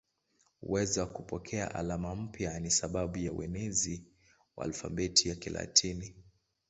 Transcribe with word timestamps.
Uwezo 0.61 0.99
wa 1.01 1.07
kupokea 1.07 1.75
alama 1.75 2.15
mpya 2.15 2.59
ni 2.59 2.71
sababu 2.71 3.17
ya 3.17 3.31
uenezi 3.33 4.03
wa 4.57 4.65
alfabeti 4.65 5.29
ya 5.29 5.35
Kilatini. 5.35 6.15